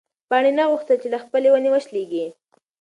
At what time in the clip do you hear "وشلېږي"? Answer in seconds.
1.71-2.25